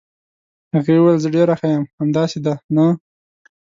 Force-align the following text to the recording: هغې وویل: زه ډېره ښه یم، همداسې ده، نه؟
هغې 0.73 0.95
وویل: 0.99 1.21
زه 1.23 1.29
ډېره 1.35 1.53
ښه 1.59 1.67
یم، 1.73 1.83
همداسې 1.99 2.39
ده، 2.45 2.53
نه؟ 2.75 2.85